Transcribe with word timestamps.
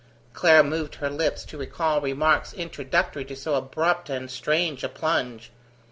Clara 0.33 0.63
moved 0.63 0.95
her 0.95 1.11
lips 1.11 1.45
to 1.45 1.59
recall 1.59 2.01
remarks 2.01 2.53
introductory 2.53 3.23
to 3.25 3.35
so 3.35 3.53
abrupt 3.53 4.09
and 4.09 4.31
strange 4.31 4.83
a 4.83 4.89
plunge. 4.89 5.51